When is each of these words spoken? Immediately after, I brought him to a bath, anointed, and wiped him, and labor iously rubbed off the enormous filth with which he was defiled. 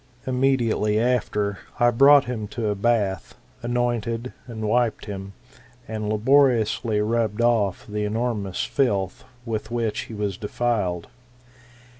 Immediately 0.25 0.99
after, 0.99 1.59
I 1.79 1.91
brought 1.91 2.25
him 2.25 2.47
to 2.57 2.69
a 2.69 2.73
bath, 2.73 3.35
anointed, 3.61 4.33
and 4.47 4.67
wiped 4.67 5.05
him, 5.05 5.33
and 5.87 6.09
labor 6.09 6.49
iously 6.49 7.07
rubbed 7.07 7.39
off 7.39 7.85
the 7.85 8.03
enormous 8.03 8.63
filth 8.63 9.23
with 9.45 9.69
which 9.69 10.05
he 10.05 10.15
was 10.15 10.37
defiled. 10.37 11.05